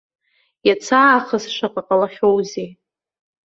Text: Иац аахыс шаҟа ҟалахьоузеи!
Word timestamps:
Иац 0.67 0.85
аахыс 1.01 1.43
шаҟа 1.55 1.81
ҟалахьоузеи! 1.87 2.69